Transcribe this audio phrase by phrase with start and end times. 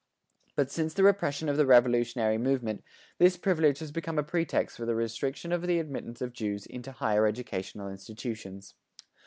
[0.55, 2.83] But since the repression of the revolutionary movement,
[3.19, 6.91] this privilege has become a pretext for the restriction of the admittance of Jews into
[6.93, 8.73] higher educational institutions.